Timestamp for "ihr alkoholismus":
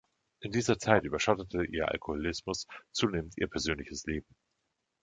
1.63-2.65